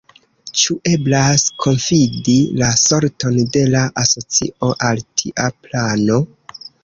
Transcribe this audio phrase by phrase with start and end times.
[0.59, 6.19] Ĉu eblas konfidi la sorton de la Asocio al tia plano?